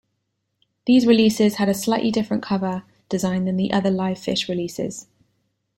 These 0.87 1.05
releases 1.05 1.57
had 1.57 1.69
a 1.69 1.75
slightly 1.75 2.09
different 2.09 2.41
cover 2.41 2.81
design 3.07 3.45
than 3.45 3.57
the 3.57 3.71
other 3.71 3.91
LivePhish 3.91 4.47
releases. 4.49 5.05